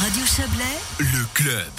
[0.00, 0.64] Radio Chablais,
[0.98, 1.70] le club.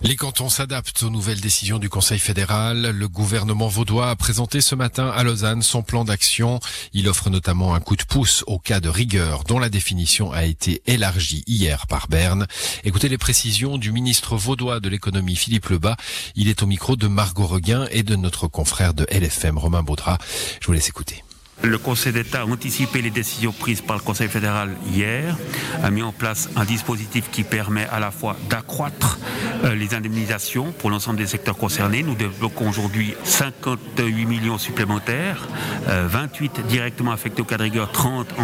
[0.00, 2.88] Les cantons s'adaptent aux nouvelles décisions du Conseil fédéral.
[2.96, 6.58] Le gouvernement vaudois a présenté ce matin à Lausanne son plan d'action.
[6.94, 10.44] Il offre notamment un coup de pouce au cas de rigueur dont la définition a
[10.44, 12.46] été élargie hier par Berne.
[12.82, 15.96] Écoutez les précisions du ministre vaudois de l'économie Philippe Lebas.
[16.36, 20.16] Il est au micro de Margot Reguin et de notre confrère de LFM Romain Baudra.
[20.62, 21.22] Je vous laisse écouter.
[21.62, 25.36] Le Conseil d'État a anticipé les décisions prises par le Conseil fédéral hier,
[25.82, 29.18] a mis en place un dispositif qui permet à la fois d'accroître
[29.64, 32.02] euh, les indemnisations pour l'ensemble des secteurs concernés.
[32.02, 35.48] Nous débloquons aujourd'hui 58 millions supplémentaires,
[35.86, 38.34] 28 euh, directement affectés au cas de rigueur, 30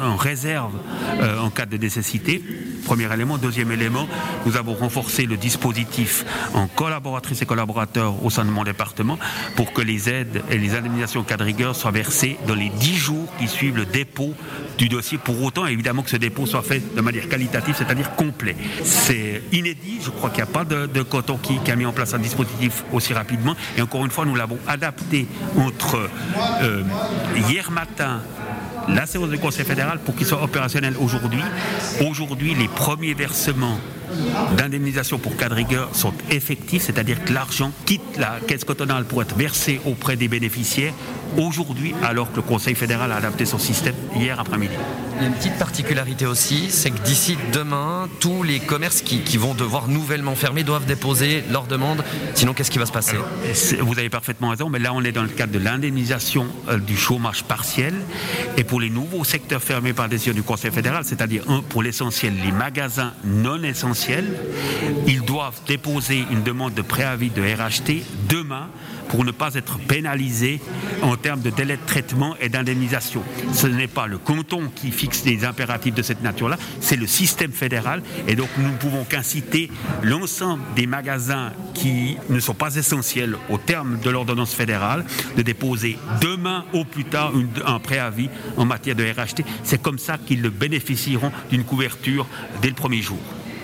[0.00, 0.72] en, réserve
[1.20, 2.42] euh, en cas de nécessité.
[2.84, 3.36] Premier élément.
[3.36, 4.08] Deuxième élément,
[4.46, 9.18] nous avons renforcé le dispositif en collaboratrices et collaborateurs au sein de mon département
[9.54, 12.68] pour que les aides et les indemnisations au cas de rigueur soient versées dans les
[12.68, 14.34] 10 jours qui suivent le dépôt
[14.78, 15.18] du dossier.
[15.18, 18.54] Pour autant, évidemment, que ce dépôt soit fait de manière qualitative, c'est-à-dire complet.
[18.84, 19.98] C'est inédit.
[20.02, 22.18] Je crois qu'il n'y a pas de, de coton qui, a mis en place un
[22.18, 23.56] dispositif aussi rapidement.
[23.76, 26.08] Et encore une fois, nous l'avons adapté entre
[26.62, 26.82] euh,
[27.48, 28.20] hier matin
[28.88, 31.42] la séance du Conseil fédéral pour qu'il soit opérationnel aujourd'hui.
[32.00, 33.78] Aujourd'hui, les premiers versements
[34.56, 39.22] d'indemnisation pour cas de rigueur sont effectifs, c'est-à-dire que l'argent quitte la caisse cotonale pour
[39.22, 40.94] être versé auprès des bénéficiaires
[41.36, 44.74] aujourd'hui, alors que le Conseil fédéral a adapté son système hier après-midi.
[45.22, 50.34] Une petite particularité aussi, c'est que d'ici demain, tous les commerces qui, vont devoir nouvellement
[50.34, 52.02] fermer doivent déposer leur demande.
[52.34, 53.16] Sinon, qu'est-ce qui va se passer?
[53.80, 56.96] Vous avez parfaitement raison, mais là, on est dans le cadre de l'indemnisation euh, du
[56.96, 57.94] chômage partiel.
[58.56, 62.52] Et pour les nouveaux secteurs fermés par décision du Conseil fédéral, c'est-à-dire pour l'essentiel, les
[62.52, 64.38] magasins non essentiels,
[65.06, 68.68] ils doivent déposer une demande de préavis de RHT demain
[69.10, 70.60] pour ne pas être pénalisés
[71.02, 73.22] en termes de délai de traitement et d'indemnisation.
[73.52, 77.52] Ce n'est pas le canton qui fixe les impératifs de cette nature-là, c'est le système
[77.52, 78.02] fédéral.
[78.28, 79.70] Et donc nous ne pouvons qu'inciter
[80.02, 85.04] l'ensemble des magasins qui ne sont pas essentiels au terme de l'ordonnance fédérale
[85.36, 87.32] de déposer demain au plus tard
[87.66, 89.44] un préavis en matière de RHT.
[89.64, 92.26] C'est comme ça qu'ils bénéficieront d'une couverture
[92.62, 93.18] dès le premier jour.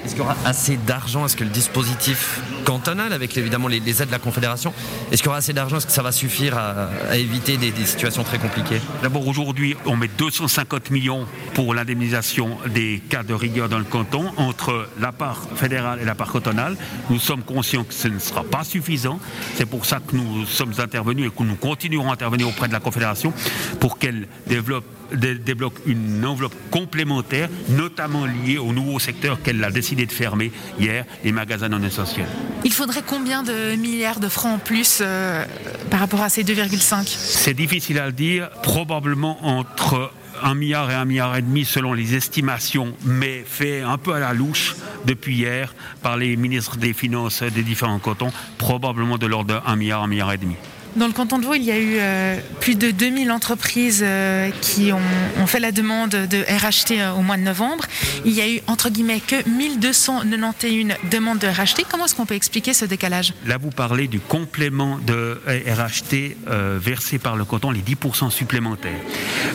[0.06, 1.26] Est-ce qu'il y aura assez d'argent?
[1.26, 4.72] Est-ce que le dispositif cantonal, avec évidemment les, aides de la Confédération,
[5.10, 5.78] est-ce qu'il y aura assez d'argent?
[5.78, 8.80] Est-ce que ça va suffire à, éviter des, situations très compliquées?
[9.02, 14.30] D'abord, aujourd'hui, on met 250 millions pour l'indemnisation des cas de rigueur dans le canton
[14.36, 16.76] entre la part fédérale et la part cantonale.
[17.10, 19.18] Nous sommes conscients que ce ne sera pas suffisant.
[19.56, 22.72] C'est pour ça que nous sommes intervenus et que nous continuerons à intervenir auprès de
[22.72, 23.32] la Confédération
[23.80, 30.06] pour qu'elle développe débloque une enveloppe complémentaire, notamment liée au nouveau secteur qu'elle a décidé
[30.06, 32.28] de fermer hier, les magasins non essentiels.
[32.64, 35.44] Il faudrait combien de milliards de francs en plus euh,
[35.90, 40.10] par rapport à ces 2,5 C'est difficile à le dire, probablement entre
[40.42, 44.18] un milliard et un milliard et demi selon les estimations, mais fait un peu à
[44.18, 49.62] la louche depuis hier par les ministres des Finances des différents cantons, probablement de l'ordre
[49.62, 50.56] d'un milliard, un milliard et demi.
[50.96, 54.50] Dans le canton de Vaud, il y a eu euh, plus de 2000 entreprises euh,
[54.62, 57.84] qui ont, fait la demande de RHT euh, au mois de novembre.
[58.24, 61.84] Il y a eu, entre guillemets, que 1291 demandes de RHT.
[61.90, 63.34] Comment est-ce qu'on peut expliquer ce décalage?
[63.44, 66.36] Là, vous parlez du complément de RHT
[66.80, 69.00] versé par le canton, les 10% supplémentaires.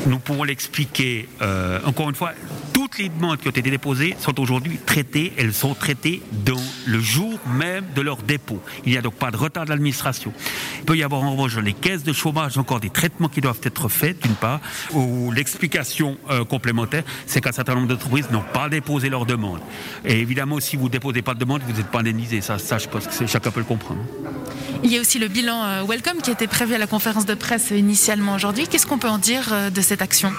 [0.06, 1.28] Nous pouvons l'expliquer,
[1.85, 2.34] encore une fois,
[2.91, 7.00] toutes les demandes qui ont été déposées sont aujourd'hui traitées, elles sont traitées dans le
[7.00, 8.62] jour même de leur dépôt.
[8.85, 10.34] Il n'y a donc pas de retard de l'administration.
[10.79, 13.40] Il peut y avoir en revanche dans les caisses de chômage encore des traitements qui
[13.40, 14.59] doivent être faits, d'une part,
[14.91, 19.62] ou l'explication euh, complémentaire, c'est qu'un certain nombre d'entreprises n'ont pas déposé leur demande.
[20.03, 22.41] Et évidemment, si vous ne déposez pas de demande, vous n'êtes pas indemnisé.
[22.41, 24.02] Ça, ça, je pense que chacun peut le comprendre.
[24.84, 27.35] Il y a aussi le bilan euh, Welcome qui était prévu à la conférence de
[27.35, 28.68] presse initialement aujourd'hui.
[28.68, 30.34] Qu'est-ce qu'on peut en dire euh, de cette action?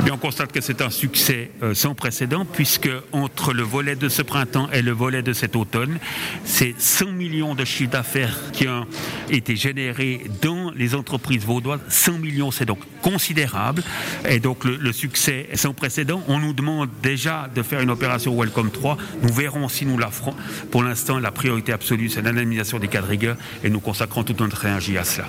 [0.00, 4.08] Eh bien, On constate que c'est un succès sans précédent puisque entre le volet de
[4.08, 5.98] ce printemps et le volet de cet automne,
[6.44, 8.86] c'est 100 millions de chiffres d'affaires qui ont
[9.30, 11.80] été générés dans les entreprises vaudoises.
[11.88, 13.82] 100 millions, c'est donc considérable.
[14.28, 16.22] Et donc le, succès est sans précédent.
[16.28, 18.96] On nous demande déjà de faire une opération Welcome 3.
[19.22, 20.34] Nous verrons si nous la ferons.
[20.70, 24.40] Pour l'instant, la priorité absolue, c'est l'indemnisation des cas de rigueur et nous consacrons toute
[24.40, 25.28] notre énergie à cela.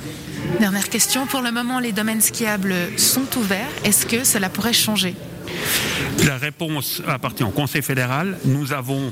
[0.59, 1.25] Dernière question.
[1.27, 3.67] Pour le moment, les domaines skiables sont ouverts.
[3.83, 5.15] Est-ce que cela pourrait changer?
[6.25, 8.37] La réponse appartient au Conseil fédéral.
[8.45, 9.11] Nous avons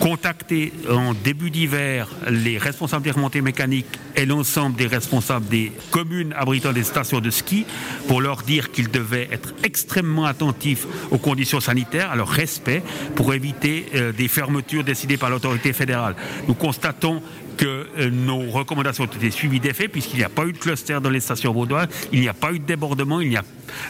[0.00, 6.34] contacté en début d'hiver les responsables des remontées mécaniques et l'ensemble des responsables des communes
[6.36, 7.64] abritant des stations de ski
[8.08, 12.82] pour leur dire qu'ils devaient être extrêmement attentifs aux conditions sanitaires, à leur respect,
[13.14, 16.16] pour éviter euh, des fermetures décidées par l'autorité fédérale.
[16.48, 17.22] Nous constatons
[17.56, 20.98] que euh, nos recommandations ont été suivies d'effet puisqu'il n'y a pas eu de cluster
[21.02, 23.44] dans les stations vaudoises, il n'y a pas eu de débordement, il n'y a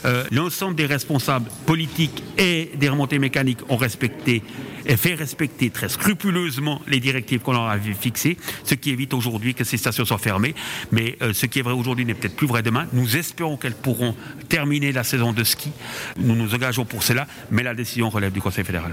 [0.05, 4.43] euh, l'ensemble des responsables politiques et des remontées mécaniques ont respecté
[4.87, 9.55] et fait respecter très scrupuleusement les directives qu'on leur avait fixées, ce qui évite aujourd'hui
[9.55, 10.55] que ces stations soient fermées.
[10.91, 12.87] Mais euh, ce qui est vrai aujourd'hui n'est peut-être plus vrai demain.
[12.93, 14.17] Nous espérons qu'elles pourront
[14.49, 15.71] terminer la saison de ski.
[16.19, 18.93] Nous nous engageons pour cela, mais la décision relève du Conseil fédéral.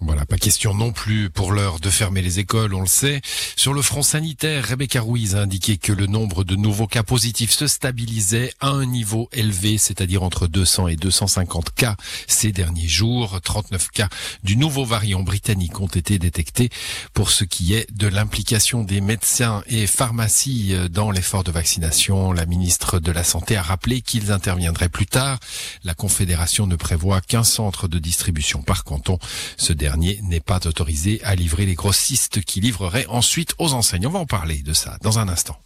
[0.00, 3.20] Voilà, pas question non plus pour l'heure de fermer les écoles, on le sait.
[3.56, 7.50] Sur le front sanitaire, Rebecca Ruiz a indiqué que le nombre de nouveaux cas positifs
[7.50, 11.96] se stabilisait à un niveau élevé, c'est-à-dire entre 200 et 250 cas
[12.28, 13.40] ces derniers jours.
[13.40, 14.08] 39 cas
[14.44, 16.70] du nouveau variant britannique ont été détectés.
[17.12, 22.46] Pour ce qui est de l'implication des médecins et pharmacies dans l'effort de vaccination, la
[22.46, 25.40] ministre de la Santé a rappelé qu'ils interviendraient plus tard.
[25.82, 29.18] La Confédération ne prévoit qu'un centre de distribution par canton.
[29.96, 34.06] N'est pas autorisé à livrer les grossistes qui livreraient ensuite aux enseignes.
[34.06, 35.58] On va en parler de ça dans un instant.